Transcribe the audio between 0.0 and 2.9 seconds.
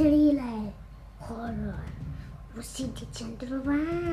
thriller horror. Você